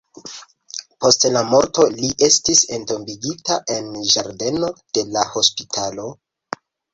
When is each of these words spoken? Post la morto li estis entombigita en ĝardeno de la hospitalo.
Post 1.03 1.25
la 1.33 1.43
morto 1.51 1.85
li 1.97 2.09
estis 2.27 2.61
entombigita 2.77 3.59
en 3.77 3.93
ĝardeno 4.15 4.71
de 4.99 5.05
la 5.19 5.27
hospitalo. 5.35 6.09